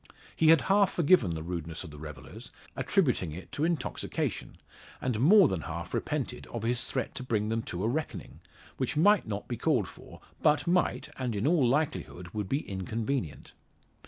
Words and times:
He 0.35 0.47
had 0.47 0.61
half 0.61 0.91
forgiven 0.93 1.35
the 1.35 1.43
rudeness 1.43 1.83
of 1.83 1.91
the 1.91 1.99
revellers 1.99 2.51
attributing 2.75 3.33
it 3.33 3.51
to 3.51 3.63
intoxication 3.63 4.57
and 4.99 5.19
more 5.19 5.47
than 5.47 5.61
half 5.61 5.93
repented 5.93 6.47
of 6.47 6.63
his 6.63 6.85
threat 6.85 7.13
to 7.13 7.21
bring 7.23 7.49
them 7.49 7.61
to 7.61 7.83
a 7.83 7.87
reckoning, 7.87 8.39
which 8.77 8.97
might 8.97 9.27
not 9.27 9.47
be 9.47 9.57
called 9.57 9.87
for, 9.87 10.19
but 10.41 10.65
might, 10.65 11.09
and 11.19 11.35
in 11.35 11.45
all 11.45 11.67
likelihood 11.67 12.29
would 12.29 12.49
be 12.49 12.67
inconvenient. 12.67 13.53